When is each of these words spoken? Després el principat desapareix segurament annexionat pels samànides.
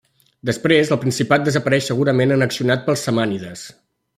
Després 0.49 0.93
el 0.95 0.99
principat 1.03 1.45
desapareix 1.49 1.91
segurament 1.91 2.33
annexionat 2.37 2.85
pels 2.89 3.05
samànides. 3.11 3.71